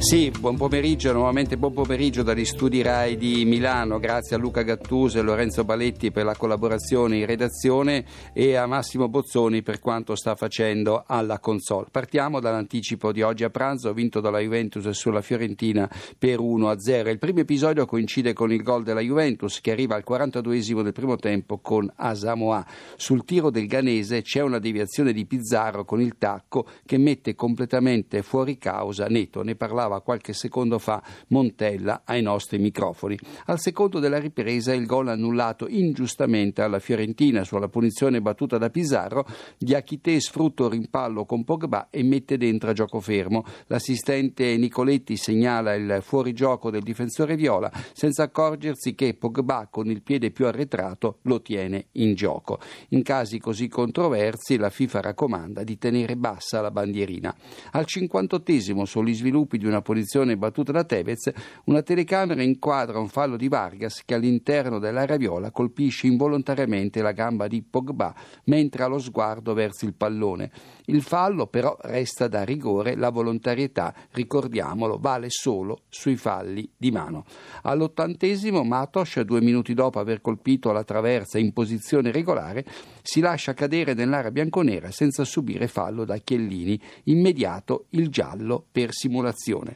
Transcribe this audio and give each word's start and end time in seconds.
Sì, 0.00 0.30
buon 0.30 0.56
pomeriggio, 0.56 1.12
nuovamente 1.12 1.58
buon 1.58 1.74
pomeriggio 1.74 2.22
dagli 2.22 2.46
studi 2.46 2.80
RAI 2.80 3.18
di 3.18 3.44
Milano, 3.44 3.98
grazie 3.98 4.34
a 4.34 4.38
Luca 4.38 4.62
Gattuso 4.62 5.18
e 5.18 5.22
Lorenzo 5.22 5.62
Baletti 5.62 6.10
per 6.10 6.24
la 6.24 6.34
collaborazione 6.34 7.18
in 7.18 7.26
redazione 7.26 8.06
e 8.32 8.56
a 8.56 8.66
Massimo 8.66 9.10
Bozzoni 9.10 9.60
per 9.60 9.78
quanto 9.78 10.16
sta 10.16 10.34
facendo 10.36 11.04
alla 11.06 11.38
console. 11.38 11.88
Partiamo 11.90 12.40
dall'anticipo 12.40 13.12
di 13.12 13.20
oggi 13.20 13.44
a 13.44 13.50
pranzo, 13.50 13.92
vinto 13.92 14.20
dalla 14.20 14.38
Juventus 14.38 14.88
sulla 14.88 15.20
Fiorentina 15.20 15.88
per 16.18 16.40
1-0. 16.40 17.08
Il 17.08 17.18
primo 17.18 17.40
episodio 17.40 17.84
coincide 17.84 18.32
con 18.32 18.50
il 18.50 18.62
gol 18.62 18.82
della 18.82 19.00
Juventus 19.00 19.60
che 19.60 19.70
arriva 19.70 19.96
al 19.96 20.04
42esimo 20.08 20.80
del 20.80 20.94
primo 20.94 21.16
tempo 21.16 21.58
con 21.58 21.92
Asamoah. 21.94 22.66
Sul 22.96 23.26
tiro 23.26 23.50
del 23.50 23.66
Ganese 23.66 24.22
c'è 24.22 24.40
una 24.40 24.58
deviazione 24.58 25.12
di 25.12 25.26
Pizzarro 25.26 25.84
con 25.84 26.00
il 26.00 26.16
tacco 26.16 26.66
che 26.86 26.96
mette 26.96 27.34
completamente 27.34 28.22
fuori 28.22 28.56
causa 28.56 29.06
Neto, 29.06 29.42
ne 29.42 29.56
parlava 29.56 29.88
qualche 29.98 30.32
secondo 30.32 30.78
fa 30.78 31.02
Montella 31.28 32.02
ai 32.04 32.22
nostri 32.22 32.58
microfoni. 32.58 33.18
Al 33.46 33.58
secondo 33.58 33.98
della 33.98 34.20
ripresa 34.20 34.72
il 34.72 34.86
gol 34.86 35.08
annullato 35.08 35.66
ingiustamente 35.66 36.62
alla 36.62 36.78
Fiorentina 36.78 37.42
sulla 37.42 37.66
punizione 37.66 38.20
battuta 38.20 38.58
da 38.58 38.70
Pizarro, 38.70 39.26
Diachite 39.58 40.20
sfrutta 40.20 40.64
il 40.64 40.70
rimpallo 40.70 41.24
con 41.24 41.42
Pogba 41.42 41.88
e 41.90 42.04
mette 42.04 42.36
dentro 42.36 42.70
a 42.70 42.72
gioco 42.72 43.00
fermo. 43.00 43.44
L'assistente 43.66 44.56
Nicoletti 44.56 45.16
segnala 45.16 45.74
il 45.74 45.98
fuorigioco 46.02 46.70
del 46.70 46.82
difensore 46.82 47.34
Viola 47.34 47.72
senza 47.92 48.22
accorgersi 48.22 48.94
che 48.94 49.14
Pogba 49.14 49.66
con 49.70 49.90
il 49.90 50.02
piede 50.02 50.30
più 50.30 50.46
arretrato 50.46 51.18
lo 51.22 51.40
tiene 51.40 51.86
in 51.92 52.14
gioco. 52.14 52.60
In 52.90 53.02
casi 53.02 53.38
così 53.38 53.68
controversi 53.68 54.56
la 54.56 54.70
FIFA 54.70 55.00
raccomanda 55.00 55.64
di 55.64 55.78
tenere 55.78 56.16
bassa 56.16 56.60
la 56.60 56.70
bandierina. 56.70 57.34
Al 57.72 57.86
58 57.86 58.84
sugli 58.84 59.14
sviluppi 59.14 59.58
di 59.58 59.66
una 59.66 59.79
posizione 59.82 60.36
battuta 60.36 60.72
da 60.72 60.84
Tevez, 60.84 61.30
una 61.64 61.82
telecamera 61.82 62.42
inquadra 62.42 62.98
un 62.98 63.08
fallo 63.08 63.36
di 63.36 63.48
Vargas 63.48 64.02
che 64.04 64.14
all'interno 64.14 64.78
dell'area 64.78 65.16
viola 65.16 65.50
colpisce 65.50 66.06
involontariamente 66.06 67.02
la 67.02 67.12
gamba 67.12 67.46
di 67.46 67.62
Pogba 67.62 68.14
mentre 68.44 68.82
ha 68.82 68.86
lo 68.86 68.98
sguardo 68.98 69.54
verso 69.54 69.84
il 69.84 69.94
pallone. 69.94 70.50
Il 70.86 71.02
fallo 71.02 71.46
però 71.46 71.76
resta 71.82 72.28
da 72.28 72.42
rigore, 72.42 72.96
la 72.96 73.10
volontarietà, 73.10 73.94
ricordiamolo, 74.12 74.98
vale 74.98 75.26
solo 75.28 75.82
sui 75.88 76.16
falli 76.16 76.68
di 76.76 76.90
mano. 76.90 77.24
All'ottantesimo 77.62 78.64
Matos, 78.64 79.20
due 79.20 79.40
minuti 79.40 79.74
dopo 79.74 79.98
aver 79.98 80.20
colpito 80.20 80.72
la 80.72 80.84
traversa 80.84 81.38
in 81.38 81.52
posizione 81.52 82.10
regolare, 82.10 82.64
si 83.02 83.20
lascia 83.20 83.54
cadere 83.54 83.94
nell'area 83.94 84.30
bianconera 84.30 84.90
senza 84.90 85.24
subire 85.24 85.68
fallo 85.68 86.04
da 86.04 86.16
Chiellini, 86.16 86.80
immediato 87.04 87.86
il 87.90 88.08
giallo 88.08 88.66
per 88.70 88.92
simulazione. 88.92 89.69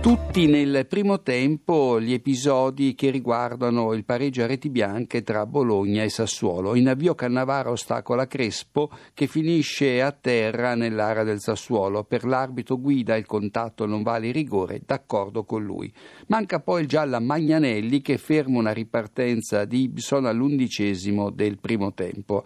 Tutti 0.00 0.46
nel 0.46 0.86
primo 0.86 1.22
tempo 1.22 2.00
gli 2.00 2.12
episodi 2.12 2.94
che 2.94 3.10
riguardano 3.10 3.92
il 3.92 4.04
pareggio 4.04 4.44
a 4.44 4.46
reti 4.46 4.70
bianche 4.70 5.24
tra 5.24 5.44
Bologna 5.44 6.04
e 6.04 6.08
Sassuolo. 6.08 6.76
In 6.76 6.88
avvio 6.88 7.16
Cannavaro 7.16 7.72
ostacola 7.72 8.28
Crespo 8.28 8.90
che 9.12 9.26
finisce 9.26 10.00
a 10.00 10.12
terra 10.12 10.76
nell'area 10.76 11.24
del 11.24 11.40
Sassuolo. 11.40 12.04
Per 12.04 12.24
l'arbitro 12.24 12.78
guida 12.78 13.16
il 13.16 13.26
contatto 13.26 13.86
non 13.86 14.02
vale 14.02 14.30
rigore, 14.30 14.80
d'accordo 14.86 15.42
con 15.42 15.64
lui. 15.64 15.92
Manca 16.28 16.60
poi 16.60 16.82
il 16.82 16.88
giallo 16.88 17.16
a 17.16 17.20
Magnanelli 17.20 18.00
che 18.00 18.18
ferma 18.18 18.60
una 18.60 18.72
ripartenza 18.72 19.64
di 19.64 19.82
Ibson 19.82 20.26
all'undicesimo 20.26 21.28
del 21.30 21.58
primo 21.58 21.92
tempo 21.92 22.44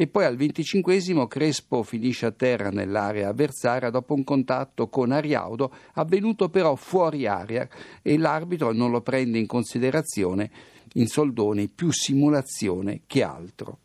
e 0.00 0.06
poi 0.06 0.24
al 0.24 0.36
25 0.36 1.28
Crespo 1.28 1.82
finisce 1.82 2.24
a 2.24 2.30
terra 2.30 2.70
nell'area 2.70 3.28
avversaria 3.28 3.90
dopo 3.90 4.14
un 4.14 4.24
contatto 4.24 4.88
con 4.88 5.12
Ariaudo 5.12 5.70
avvenuto 5.92 6.48
però 6.48 6.74
fuori 6.74 7.26
area 7.26 7.68
e 8.00 8.16
l'arbitro 8.16 8.72
non 8.72 8.90
lo 8.90 9.02
prende 9.02 9.36
in 9.36 9.46
considerazione 9.46 10.50
in 10.94 11.06
soldoni 11.06 11.68
più 11.68 11.92
simulazione 11.92 13.02
che 13.06 13.22
altro. 13.22 13.80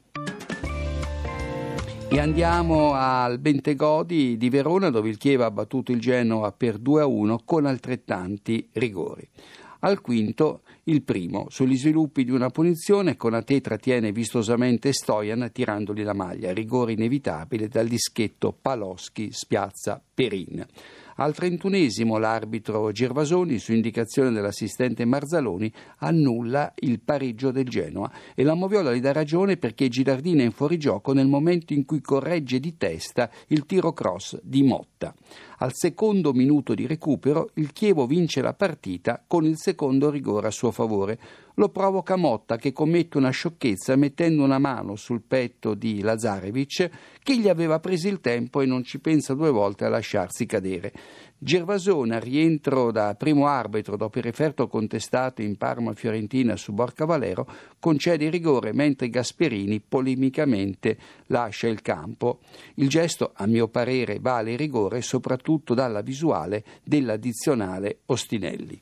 E 2.08 2.18
andiamo 2.18 2.94
al 2.94 3.38
Bentegodi 3.40 4.38
di 4.38 4.50
Verona 4.50 4.90
dove 4.90 5.10
il 5.10 5.18
Chievo 5.18 5.44
ha 5.44 5.52
battuto 5.52 5.92
il 5.92 6.00
Genoa 6.00 6.54
per 6.54 6.78
2-1 6.78 7.40
con 7.44 7.66
altrettanti 7.66 8.70
rigori. 8.72 9.28
Al 9.86 10.02
quinto 10.02 10.62
il 10.86 11.04
primo, 11.04 11.46
sugli 11.50 11.78
sviluppi 11.78 12.24
di 12.24 12.32
una 12.32 12.50
punizione, 12.50 13.16
Conate 13.16 13.62
trattiene 13.62 14.12
vistosamente 14.12 14.92
Stojan 14.92 15.52
tirandogli 15.54 16.02
la 16.02 16.16
maglia, 16.16 16.52
rigore 16.54 16.94
inevitabile 16.94 17.68
dal 17.68 17.86
dischetto 17.86 18.52
Paloschi 18.60 19.32
spiazza 19.32 20.02
Perin. 20.12 20.66
Al 21.18 21.34
trentunesimo 21.34 22.18
l'arbitro 22.18 22.92
Gervasoni, 22.92 23.58
su 23.58 23.72
indicazione 23.72 24.32
dell'assistente 24.32 25.06
Marzaloni, 25.06 25.72
annulla 26.00 26.74
il 26.80 27.00
pareggio 27.00 27.52
del 27.52 27.70
Genoa 27.70 28.12
e 28.36 28.44
la 28.44 28.54
Moviola 28.54 28.94
gli 28.94 29.00
dà 29.00 29.14
ragione 29.14 29.56
perché 29.56 29.88
Gilardina 29.88 30.42
è 30.42 30.46
in 30.46 30.52
fuorigioco 30.52 31.14
nel 31.14 31.28
momento 31.28 31.72
in 31.72 31.86
cui 31.86 32.02
corregge 32.02 32.60
di 32.60 32.76
testa 32.76 33.30
il 33.48 33.66
tiro 33.66 33.94
cross 33.94 34.38
di 34.44 34.64
Motta. 34.64 35.16
Al 35.60 35.72
secondo 35.74 36.34
minuto 36.34 36.74
di 36.74 36.86
recupero 36.86 37.50
il 37.54 37.72
Chievo 37.72 38.08
vince 38.08 38.42
la 38.42 38.54
partita 38.54 39.24
con 39.26 39.46
il 39.46 39.58
secondo 39.58 40.10
rigore 40.10 40.48
a 40.48 40.52
suo 40.52 40.72
favore. 40.72 41.18
Lo 41.58 41.70
provoca 41.70 42.18
Motta 42.18 42.58
che 42.58 42.74
commette 42.74 43.18
una 43.18 43.30
sciocchezza 43.30 43.96
mettendo 43.96 44.44
una 44.44 44.60
mano 44.60 44.98
sul 44.98 45.22
petto 45.22 45.74
di 45.74 46.02
Lazarevic 46.02 46.90
che 47.24 47.38
gli 47.38 47.48
aveva 47.48 47.80
preso 47.80 48.10
il 48.10 48.20
tempo 48.20 48.60
e 48.60 48.66
non 48.66 48.84
ci 48.84 49.00
pensa 49.00 49.34
due 49.34 49.52
volte 49.52 49.86
a 49.86 49.90
lasciarsi 49.90 50.46
cadere. 50.46 50.92
Gervasone, 51.38 52.16
al 52.16 52.22
rientro 52.22 52.92
da 52.92 53.16
primo 53.16 53.48
arbitro 53.48 53.96
dopo 53.96 54.18
il 54.18 54.26
referto 54.26 54.68
contestato 54.68 55.42
in 55.42 55.56
Parma 55.56 55.94
Fiorentina 55.94 56.58
su 56.58 56.74
Borca 56.74 57.06
Valero, 57.06 57.48
concede 57.80 58.26
il 58.26 58.32
rigore 58.32 58.74
mentre 58.74 59.10
Gasperini 59.10 59.80
polemicamente 59.80 60.98
lascia 61.28 61.68
il 61.68 61.82
campo. 61.82 62.40
Il 62.76 62.90
gesto, 62.90 63.32
a 63.34 63.48
mio 63.48 63.70
parere, 63.70 64.20
vale 64.20 64.52
il 64.52 64.58
rigore 64.58 65.02
soprattutto 65.02 65.74
dalla 65.74 66.02
visuale 66.02 66.66
dell'addizionale 66.84 68.00
Ostinelli. 68.08 68.82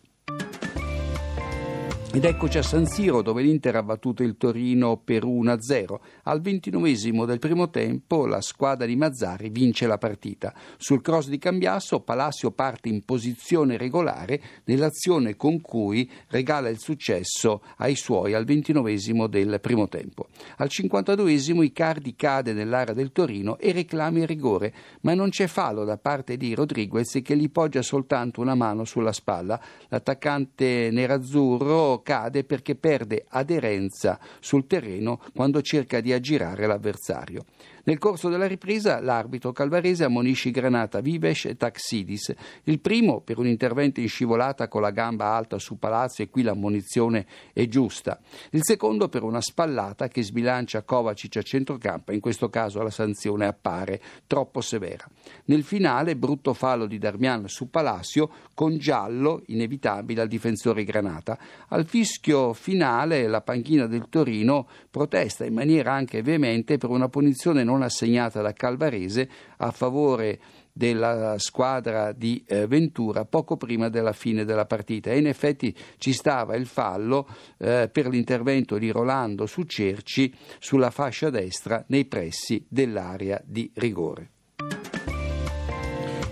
Ed 2.16 2.26
eccoci 2.26 2.60
a 2.60 2.62
San 2.62 2.86
Siro 2.86 3.24
dove 3.24 3.42
l'Inter 3.42 3.76
ha 3.76 3.82
battuto 3.82 4.22
il 4.22 4.38
Torino 4.38 4.98
per 4.98 5.26
1-0. 5.26 6.00
Al 6.26 6.42
ventinovesimo 6.42 7.26
del 7.26 7.40
primo 7.40 7.72
tempo 7.72 8.28
la 8.28 8.40
squadra 8.40 8.86
di 8.86 8.96
Mazzari 8.96 9.50
vince 9.50 9.88
la 9.88 9.98
partita. 9.98 10.54
Sul 10.78 11.02
cross 11.02 11.28
di 11.28 11.40
Cambiasso 11.40 12.02
Palacio 12.02 12.52
parte 12.52 12.88
in 12.88 13.04
posizione 13.04 13.78
regolare 13.78 14.40
nell'azione 14.66 15.36
con 15.36 15.60
cui 15.60 16.08
regala 16.28 16.70
il 16.70 16.78
successo 16.78 17.64
ai 17.78 17.96
suoi 17.96 18.36
al 18.36 18.46
ventinovesimo 18.46 19.26
del 19.26 19.60
primo 19.60 19.88
tempo. 19.88 20.28
Al 20.58 20.70
cinquantaduesimo 20.70 21.64
Icardi 21.64 22.14
cade 22.16 22.54
nell'area 22.54 22.94
del 22.94 23.12
Torino 23.12 23.58
e 23.58 23.72
reclama 23.72 24.20
il 24.20 24.28
rigore, 24.28 24.72
ma 25.02 25.16
non 25.16 25.30
c'è 25.30 25.48
fallo 25.48 25.84
da 25.84 25.98
parte 25.98 26.38
di 26.38 26.54
Rodriguez 26.54 27.22
che 27.24 27.36
gli 27.36 27.50
poggia 27.50 27.82
soltanto 27.82 28.40
una 28.40 28.54
mano 28.54 28.84
sulla 28.84 29.14
spalla. 29.14 29.60
L'attaccante 29.88 30.90
nerazzurro 30.92 32.02
cade 32.04 32.44
perché 32.44 32.76
perde 32.76 33.26
aderenza 33.30 34.20
sul 34.40 34.68
terreno 34.68 35.20
quando 35.34 35.62
cerca 35.62 36.00
di 36.02 36.14
aggirare 36.14 36.68
l'avversario. 36.68 37.46
Nel 37.86 37.98
corso 37.98 38.30
della 38.30 38.48
ripresa 38.48 39.02
l'arbitro 39.02 39.52
calvarese 39.52 40.06
ammonisce 40.06 40.52
Granata, 40.52 41.02
Vives 41.02 41.44
e 41.44 41.58
Taxidis. 41.58 42.34
Il 42.64 42.80
primo 42.80 43.20
per 43.20 43.40
un 43.40 43.46
intervento 43.46 44.00
in 44.00 44.08
scivolata 44.08 44.70
con 44.70 44.82
la 44.82 44.92
gamba 44.92 45.36
alta 45.36 45.60
su 45.60 45.78
Palazzo 45.78 46.22
e 46.22 46.30
qui 46.30 46.44
l'ammonizione 46.44 47.26
è 47.52 47.68
giusta. 47.68 48.22
Il 48.52 48.64
secondo 48.64 49.10
per 49.10 49.24
una 49.24 49.42
spallata 49.42 50.08
che 50.08 50.24
sbilancia 50.24 50.84
Kovacic 50.84 51.36
a 51.36 51.42
centrocampo, 51.42 52.14
in 52.14 52.22
questo 52.22 52.50
caso 52.50 52.82
la 52.82 52.90
sanzione 52.90 53.48
appare 53.48 54.02
troppo 54.28 54.62
severa. 54.62 55.06
Nel 55.46 55.64
finale 55.64 56.16
brutto 56.16 56.54
fallo 56.54 56.86
di 56.86 56.98
Darmian 56.98 57.50
su 57.50 57.70
Palacio 57.70 58.32
con 58.54 58.78
giallo 58.78 59.42
inevitabile 59.48 60.22
al 60.22 60.30
difensore 60.30 60.86
Granata. 60.86 61.38
Al 61.68 61.86
fischio 61.86 62.54
finale 62.54 63.28
la 63.28 63.42
panchina 63.42 63.88
del 63.88 64.08
Torino 64.08 64.70
protesta 64.90 65.44
in 65.44 65.54
maniera 65.54 65.92
anche 65.92 66.22
veemente 66.22 66.78
per 66.78 66.90
una 66.90 67.10
punizione 67.10 67.66
non 67.66 67.73
non 67.74 67.82
assegnata 67.82 68.42
da 68.42 68.54
Calvarese 68.54 69.30
a 69.58 69.72
favore 69.72 70.40
della 70.72 71.36
squadra 71.38 72.12
di 72.12 72.44
eh, 72.48 72.66
Ventura 72.68 73.26
poco 73.26 73.58
prima 73.58 73.90
della 73.90 74.14
fine 74.14 74.44
della 74.46 74.66
partita 74.66 75.12
e 75.12 75.18
in 75.20 75.28
effetti 75.28 75.76
ci 75.98 76.14
stava 76.14 76.56
il 76.56 76.66
fallo 76.66 77.28
eh, 77.58 77.90
per 77.92 78.08
l'intervento 78.08 78.78
di 78.78 78.90
Rolando 78.90 79.46
su 79.46 79.64
Cerci 79.64 80.34
sulla 80.60 80.90
fascia 80.90 81.30
destra 81.30 81.84
nei 81.88 82.06
pressi 82.06 82.66
dell'area 82.68 83.42
di 83.46 83.70
rigore. 83.76 84.30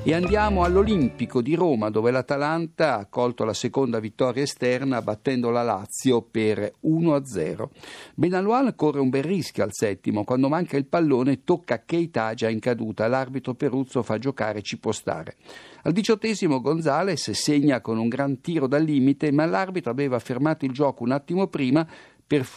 E 0.03 0.15
andiamo 0.15 0.63
all'Olimpico 0.63 1.43
di 1.43 1.53
Roma 1.53 1.91
dove 1.91 2.09
l'Atalanta 2.09 2.97
ha 2.97 3.05
colto 3.05 3.43
la 3.43 3.53
seconda 3.53 3.99
vittoria 3.99 4.41
esterna 4.41 4.99
battendo 5.03 5.51
la 5.51 5.61
Lazio 5.61 6.23
per 6.23 6.73
1-0. 6.83 7.69
Benalual 8.15 8.73
corre 8.73 8.99
un 8.99 9.09
bel 9.09 9.21
rischio 9.21 9.63
al 9.63 9.69
settimo, 9.71 10.23
quando 10.23 10.49
manca 10.49 10.75
il 10.75 10.87
pallone 10.87 11.43
tocca 11.43 11.83
Keita 11.85 12.33
già 12.33 12.49
in 12.49 12.59
caduta, 12.59 13.05
l'arbitro 13.07 13.53
Peruzzo 13.53 14.01
fa 14.01 14.17
giocare, 14.17 14.63
ci 14.63 14.79
può 14.79 14.91
stare. 14.91 15.35
Al 15.83 15.91
diciottesimo 15.91 16.61
Gonzales 16.61 17.29
segna 17.29 17.79
con 17.79 17.99
un 17.99 18.07
gran 18.07 18.41
tiro 18.41 18.65
dal 18.65 18.83
limite, 18.83 19.31
ma 19.31 19.45
l'arbitro 19.45 19.91
aveva 19.91 20.17
fermato 20.17 20.65
il 20.65 20.71
gioco 20.71 21.03
un 21.03 21.11
attimo 21.11 21.45
prima 21.45 21.87
per 22.25 22.47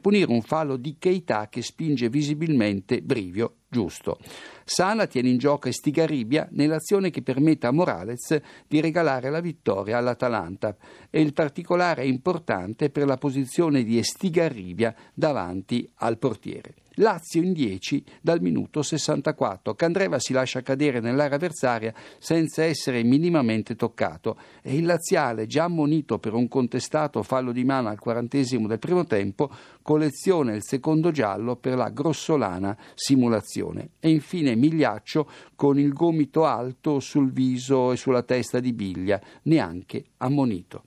punire 0.00 0.30
un 0.30 0.42
fallo 0.42 0.76
di 0.76 0.96
Keita 0.98 1.48
che 1.48 1.62
spinge 1.62 2.08
visibilmente 2.08 3.00
Brivio 3.00 3.58
giusto. 3.74 4.18
Sana 4.64 5.08
tiene 5.08 5.30
in 5.30 5.36
gioco 5.36 5.68
Estigaribia 5.68 6.46
nell'azione 6.52 7.10
che 7.10 7.22
permette 7.22 7.66
a 7.66 7.72
Morales 7.72 8.40
di 8.68 8.80
regalare 8.80 9.28
la 9.28 9.40
vittoria 9.40 9.98
all'Atalanta 9.98 10.76
e 11.10 11.20
il 11.20 11.32
particolare 11.32 12.02
è 12.02 12.06
importante 12.06 12.88
per 12.90 13.06
la 13.06 13.16
posizione 13.16 13.82
di 13.82 13.98
Estigaribia 13.98 14.94
davanti 15.12 15.90
al 15.96 16.18
portiere. 16.18 16.74
Lazio 16.98 17.42
in 17.42 17.52
10 17.52 18.04
dal 18.20 18.40
minuto 18.40 18.80
64. 18.80 19.74
Candreva 19.74 20.20
si 20.20 20.32
lascia 20.32 20.62
cadere 20.62 21.00
nell'area 21.00 21.34
avversaria 21.34 21.92
senza 22.18 22.62
essere 22.62 23.02
minimamente 23.02 23.74
toccato 23.74 24.38
e 24.62 24.76
il 24.76 24.84
laziale, 24.84 25.46
già 25.46 25.64
ammonito 25.64 26.18
per 26.20 26.34
un 26.34 26.46
contestato 26.46 27.22
fallo 27.24 27.50
di 27.50 27.64
mano 27.64 27.88
al 27.88 27.98
quarantesimo 27.98 28.68
del 28.68 28.78
primo 28.78 29.04
tempo, 29.04 29.50
colleziona 29.84 30.54
il 30.54 30.64
secondo 30.64 31.10
giallo 31.10 31.56
per 31.56 31.76
la 31.76 31.90
grossolana 31.90 32.76
simulazione. 32.94 33.90
E 34.00 34.08
infine 34.08 34.56
Migliaccio 34.56 35.28
con 35.54 35.78
il 35.78 35.92
gomito 35.92 36.46
alto 36.46 37.00
sul 37.00 37.30
viso 37.30 37.92
e 37.92 37.96
sulla 37.96 38.22
testa 38.22 38.60
di 38.60 38.72
Biglia, 38.72 39.20
neanche 39.42 40.06
ammonito. 40.16 40.84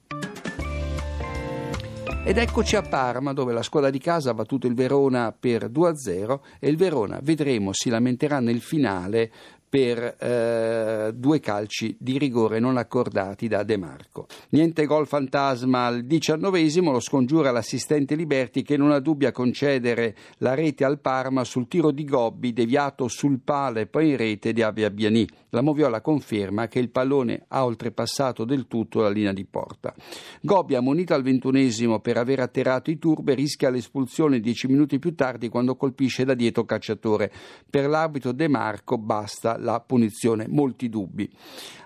Ed 2.27 2.37
eccoci 2.37 2.75
a 2.75 2.81
Parma 2.81 3.31
dove 3.31 3.53
la 3.53 3.61
squadra 3.61 3.89
di 3.89 3.99
casa 3.99 4.31
ha 4.31 4.33
battuto 4.33 4.67
il 4.67 4.73
Verona 4.73 5.31
per 5.31 5.69
2-0 5.69 6.39
e 6.59 6.67
il 6.67 6.75
Verona, 6.75 7.21
vedremo, 7.23 7.71
si 7.71 7.89
lamenterà 7.89 8.41
nel 8.41 8.59
finale 8.59 9.31
per 9.69 10.15
eh, 10.19 11.11
due 11.13 11.39
calci 11.39 11.95
di 11.99 12.17
rigore 12.17 12.59
non 12.59 12.77
accordati 12.77 13.47
da 13.47 13.63
De 13.63 13.77
Marco. 13.77 14.27
Niente 14.49 14.85
gol 14.85 15.07
fantasma 15.07 15.85
al 15.85 16.03
diciannovesimo, 16.03 16.91
lo 16.91 16.99
scongiura 16.99 17.51
l'assistente 17.51 18.15
Liberti 18.15 18.63
che 18.63 18.77
non 18.77 18.91
ha 18.91 18.99
dubbio 18.99 19.27
a 19.27 19.31
concedere 19.31 20.15
la 20.37 20.53
rete 20.53 20.85
al 20.85 20.99
Parma 20.99 21.43
sul 21.43 21.67
tiro 21.67 21.91
di 21.91 22.05
Gobbi 22.05 22.53
deviato 22.53 23.07
sul 23.07 23.39
palo 23.43 23.79
e 23.79 23.87
poi 23.87 24.09
in 24.11 24.17
rete 24.17 24.53
di 24.53 24.61
Avia 24.61 24.89
Biani. 24.89 25.27
La 25.51 25.61
Moviola 25.61 26.01
conferma 26.01 26.67
che 26.67 26.79
il 26.79 26.89
pallone 26.89 27.45
ha 27.47 27.63
oltrepassato 27.63 28.43
del 28.43 28.67
tutto 28.67 28.99
la 28.99 29.07
linea 29.07 29.31
di 29.31 29.45
porta. 29.45 29.95
Gobbi, 30.41 30.75
ammonito 30.75 31.13
al 31.13 31.23
ventunesimo 31.23 32.01
per 32.01 32.17
aver 32.17 32.41
atterrato 32.41 32.91
i 32.91 32.99
turbe, 32.99 33.33
rischia 33.33 33.69
l'espulsione 33.69 34.41
dieci 34.41 34.67
minuti 34.67 34.99
più 34.99 35.15
tardi 35.15 35.47
quando 35.47 35.77
colpisce 35.77 36.25
da 36.25 36.33
dietro 36.33 36.65
Cacciatore. 36.65 37.31
Per 37.69 37.87
l'arbitro 37.87 38.33
De 38.33 38.49
Marco 38.49 38.97
basta 38.97 39.57
la 39.57 39.79
punizione, 39.79 40.47
molti 40.49 40.89
dubbi. 40.89 41.31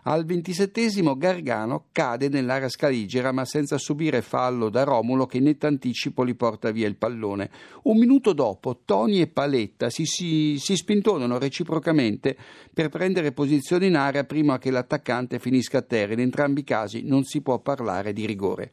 Al 0.05 0.25
ventisettesimo 0.25 1.15
Gargano 1.15 1.85
cade 1.91 2.29
nell'area 2.29 2.67
scaligera 2.67 3.31
ma 3.31 3.45
senza 3.45 3.77
subire 3.77 4.23
fallo 4.23 4.69
da 4.69 4.83
Romulo 4.83 5.27
che 5.27 5.37
in 5.37 5.43
netto 5.43 5.67
anticipo 5.67 6.23
li 6.23 6.33
porta 6.33 6.71
via 6.71 6.87
il 6.87 6.95
pallone. 6.95 7.51
Un 7.83 7.99
minuto 7.99 8.33
dopo 8.33 8.81
Toni 8.83 9.21
e 9.21 9.27
Paletta 9.27 9.91
si, 9.91 10.05
si, 10.05 10.57
si 10.57 10.75
spintonano 10.75 11.37
reciprocamente 11.37 12.35
per 12.73 12.89
prendere 12.89 13.31
posizione 13.31 13.49
in 13.85 13.95
area 13.95 14.23
prima 14.23 14.57
che 14.57 14.71
l'attaccante 14.71 15.39
finisca 15.39 15.79
a 15.79 15.81
terra. 15.81 16.13
In 16.13 16.19
entrambi 16.19 16.61
i 16.61 16.65
casi 16.65 17.03
non 17.03 17.23
si 17.23 17.41
può 17.41 17.59
parlare 17.59 18.13
di 18.13 18.25
rigore. 18.25 18.71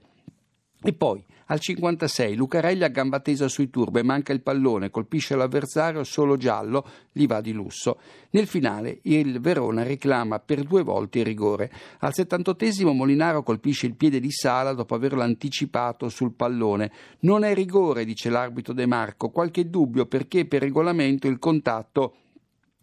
E 0.83 0.93
poi 0.93 1.25
al 1.51 1.61
56 1.61 2.37
Lucarelli 2.37 2.85
a 2.85 2.89
gamba 2.89 3.21
tesa 3.21 3.49
sui 3.49 3.71
turbe, 3.71 4.03
manca 4.03 4.35
il 4.35 4.43
pallone, 4.43 4.91
colpisce 4.91 5.35
l'avversario 5.35 6.05
solo 6.05 6.37
giallo, 6.37 6.87
gli 7.11 7.27
va 7.27 7.41
di 7.41 7.53
lusso. 7.53 7.99
Nel 8.31 8.47
finale 8.47 8.99
il 9.05 9.41
Verona 9.41 9.83
reclama 9.83 10.41
per 10.41 10.63
due 10.63 10.83
volte 10.83 11.21
il 11.21 11.25
rigore. 11.25 11.73
Al 12.01 12.13
78 12.13 12.93
Molinaro 12.93 13.43
colpisce 13.43 13.87
il 13.87 13.95
piede 13.95 14.21
di 14.21 14.31
Sala 14.31 14.75
dopo 14.75 14.95
averlo 14.95 15.23
anticipato 15.23 16.11
sul 16.11 16.35
pallone. 16.35 16.93
Non 17.21 17.45
è 17.45 17.55
rigore, 17.55 18.05
dice 18.05 18.29
l'arbitro 18.29 18.75
De 18.75 18.85
Marco, 18.85 19.31
qualche 19.31 19.71
dubbio 19.71 20.05
perché 20.05 20.45
per 20.45 20.61
regolamento 20.61 21.29
il 21.29 21.39
contatto 21.39 22.15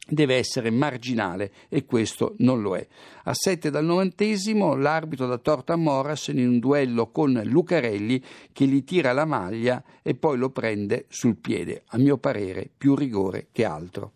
deve 0.08 0.36
essere 0.36 0.70
marginale 0.70 1.52
e 1.70 1.86
questo 1.86 2.36
non 2.40 2.62
lo 2.62 2.76
è. 2.76 2.88
A 3.24 3.34
7 3.34 3.70
dal 3.70 3.86
novantesimo 3.86 4.76
l'arbitro 4.76 5.26
dà 5.28 5.38
torta 5.38 5.74
a 5.74 5.78
Moras 5.78 6.28
in 6.28 6.48
un 6.48 6.60
duello 6.60 7.12
con 7.12 7.42
Lucarelli 7.44 8.22
che 8.52 8.66
gli 8.66 8.84
tira 8.84 9.14
la 9.14 9.26
maglia 9.26 9.84
e 10.02 10.16
poi 10.16 10.38
lo 10.38 10.50
prende 10.50 11.06
sul 11.10 11.38
piede. 11.38 11.84
A 11.88 11.98
mio 11.98 12.18
parere 12.18 12.70
più 12.76 12.96
rigore 12.96 13.48
che 13.52 13.66
altro. 13.66 14.12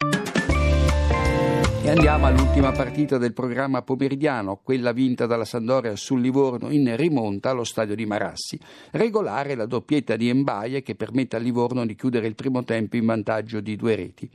E 1.81 1.89
andiamo 1.89 2.25
all'ultima 2.25 2.71
partita 2.71 3.18
del 3.18 3.33
programma 3.33 3.81
pomeridiano, 3.81 4.59
quella 4.62 4.91
vinta 4.91 5.25
dalla 5.25 5.45
Sandoria 5.45 5.95
sul 5.95 6.19
Livorno 6.19 6.69
in 6.71 6.94
rimonta 6.97 7.50
allo 7.50 7.63
stadio 7.63 7.95
di 7.95 8.06
Marassi. 8.06 8.59
Regolare 8.91 9.56
la 9.56 9.65
doppietta 9.65 10.18
di 10.18 10.27
Embaie 10.27 10.83
che 10.83 10.95
permette 10.95 11.38
al 11.38 11.41
Livorno 11.41 11.86
di 11.86 11.95
chiudere 11.95 12.27
il 12.27 12.36
primo 12.36 12.65
tempo 12.65 12.97
in 12.97 13.06
vantaggio 13.06 13.62
di 13.62 13.77
due 13.77 13.95
reti. 13.95 14.30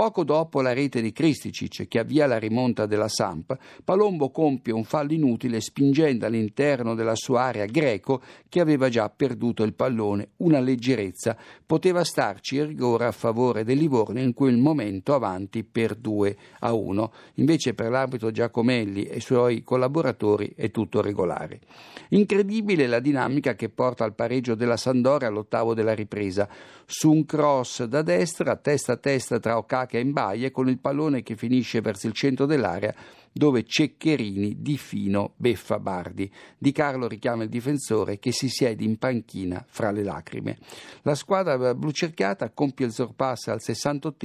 Poco 0.00 0.24
dopo 0.24 0.62
la 0.62 0.72
rete 0.72 1.02
di 1.02 1.12
Kristicic 1.12 1.86
che 1.86 1.98
avvia 1.98 2.26
la 2.26 2.38
rimonta 2.38 2.86
della 2.86 3.06
Samp, 3.06 3.54
Palombo 3.84 4.30
compie 4.30 4.72
un 4.72 4.84
fallo 4.84 5.12
inutile 5.12 5.60
spingendo 5.60 6.24
all'interno 6.24 6.94
della 6.94 7.14
sua 7.14 7.42
area 7.42 7.66
Greco 7.66 8.22
che 8.48 8.60
aveva 8.60 8.88
già 8.88 9.10
perduto 9.10 9.62
il 9.62 9.74
pallone. 9.74 10.30
Una 10.38 10.58
leggerezza 10.58 11.36
poteva 11.66 12.02
starci 12.02 12.56
il 12.56 12.68
rigore 12.68 13.04
a 13.04 13.12
favore 13.12 13.62
del 13.62 13.76
Livorno 13.76 14.20
in 14.20 14.32
quel 14.32 14.56
momento 14.56 15.12
avanti 15.12 15.64
per 15.64 15.94
2 15.94 16.36
a 16.60 16.72
1. 16.72 17.12
Invece 17.34 17.74
per 17.74 17.90
l'arbitro 17.90 18.30
Giacomelli 18.30 19.04
e 19.04 19.18
i 19.18 19.20
suoi 19.20 19.62
collaboratori 19.62 20.54
è 20.56 20.70
tutto 20.70 21.02
regolare. 21.02 21.60
Incredibile 22.08 22.86
la 22.86 23.00
dinamica 23.00 23.54
che 23.54 23.68
porta 23.68 24.04
al 24.04 24.14
pareggio 24.14 24.54
della 24.54 24.78
Sandoria 24.78 25.28
all'ottavo 25.28 25.74
della 25.74 25.92
ripresa. 25.92 26.48
Su 26.86 27.12
un 27.12 27.26
cross 27.26 27.84
da 27.84 28.00
destra, 28.00 28.56
testa 28.56 28.94
a 28.94 28.96
testa 28.96 29.38
tra 29.38 29.58
Okaka 29.58 29.88
che 29.90 29.98
è 29.98 30.02
in 30.02 30.12
baia 30.12 30.52
con 30.52 30.68
il 30.68 30.78
pallone 30.78 31.24
che 31.24 31.34
finisce 31.34 31.80
verso 31.80 32.06
il 32.06 32.12
centro 32.12 32.46
dell'area 32.46 32.94
dove 33.32 33.64
Ceccherini 33.64 34.60
di 34.60 34.76
fino 34.76 35.34
beffa 35.36 35.78
Bardi. 35.78 36.30
Di 36.58 36.72
Carlo 36.72 37.06
richiama 37.06 37.44
il 37.44 37.48
difensore 37.48 38.18
che 38.18 38.32
si 38.32 38.48
siede 38.48 38.84
in 38.84 38.98
panchina 38.98 39.64
fra 39.68 39.90
le 39.90 40.02
lacrime. 40.02 40.58
La 41.02 41.14
squadra 41.14 41.74
blucerchiata 41.74 42.50
compie 42.50 42.86
il 42.86 42.92
sorpass 42.92 43.48
al 43.48 43.60
68 43.60 44.18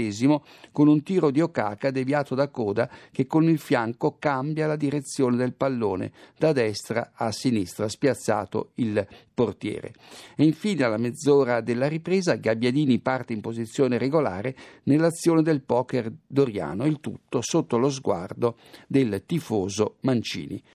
con 0.71 0.87
un 0.87 1.03
tiro 1.03 1.31
di 1.31 1.41
Okaka 1.41 1.91
deviato 1.91 2.35
da 2.35 2.49
Coda 2.49 2.89
che 3.11 3.27
con 3.27 3.43
il 3.43 3.59
fianco 3.59 4.17
cambia 4.17 4.67
la 4.67 4.75
direzione 4.75 5.35
del 5.35 5.53
pallone 5.53 6.11
da 6.37 6.51
destra 6.51 7.11
a 7.13 7.31
sinistra, 7.31 7.87
spiazzato 7.87 8.71
il 8.75 9.05
portiere. 9.33 9.93
E 10.35 10.43
infine 10.43 10.83
alla 10.83 10.97
mezz'ora 10.97 11.61
della 11.61 11.87
ripresa 11.87 12.35
Gabbiadini 12.35 12.99
parte 12.99 13.33
in 13.33 13.41
posizione 13.41 13.97
regolare 13.97 14.55
nell'azione 14.83 15.43
del 15.43 15.61
poker 15.61 16.11
doriano, 16.25 16.85
il 16.85 16.99
tutto 16.99 17.39
sotto 17.41 17.77
lo 17.77 17.89
sguardo 17.89 18.57
del 18.95 19.23
tifoso 19.25 19.97
Mancini. 20.01 20.63